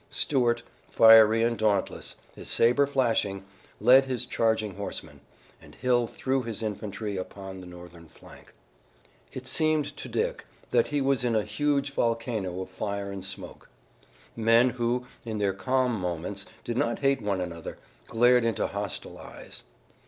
[0.09, 3.45] Stuart, fiery and dauntless, his saber flashing,
[3.79, 5.19] led his charging horsemen,
[5.61, 8.55] and Hill threw his infantry upon the Northern flank.
[9.31, 13.69] It seemed to Dick that he was in a huge volcano of fire and smoke.
[14.35, 17.77] Men who, in their calm moments, did not hate one another,
[18.07, 19.61] glared into hostile eyes.